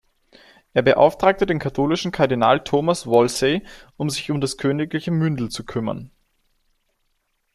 Er 0.73 0.81
beauftragte 0.81 1.45
den 1.45 1.59
katholischen 1.59 2.11
Kardinal 2.11 2.61
Thomas 2.63 3.05
Wolsey, 3.05 3.61
sich 4.07 4.31
um 4.31 4.41
das 4.41 4.57
königliche 4.57 5.11
Mündel 5.11 5.49
zu 5.49 5.63
kümmern. 5.63 6.09